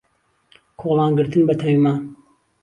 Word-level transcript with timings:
کۆڵان 0.79 1.11
گرتن 1.17 1.41
بە 1.47 1.53
تەیمان 1.61 1.97